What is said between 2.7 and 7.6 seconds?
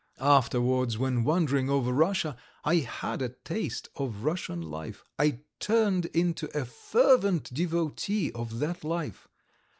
had a taste of Russian life, I turned into a fervent